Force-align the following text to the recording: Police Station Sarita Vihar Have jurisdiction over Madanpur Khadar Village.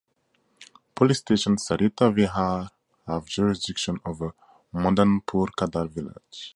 Police 0.95 1.19
Station 1.19 1.57
Sarita 1.57 2.07
Vihar 2.15 2.71
Have 3.05 3.27
jurisdiction 3.27 3.99
over 4.03 4.33
Madanpur 4.73 5.49
Khadar 5.55 5.89
Village. 5.91 6.49